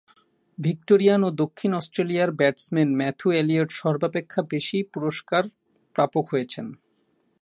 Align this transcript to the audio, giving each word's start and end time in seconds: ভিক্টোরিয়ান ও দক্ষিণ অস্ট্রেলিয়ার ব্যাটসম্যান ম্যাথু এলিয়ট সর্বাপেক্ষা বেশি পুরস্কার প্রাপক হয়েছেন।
ভিক্টোরিয়ান 0.57 1.21
ও 1.23 1.29
দক্ষিণ 1.41 1.71
অস্ট্রেলিয়ার 1.73 2.29
ব্যাটসম্যান 2.39 2.89
ম্যাথু 2.99 3.27
এলিয়ট 3.41 3.69
সর্বাপেক্ষা 3.81 4.41
বেশি 4.53 4.79
পুরস্কার 4.93 5.43
প্রাপক 5.95 6.25
হয়েছেন। 6.33 6.65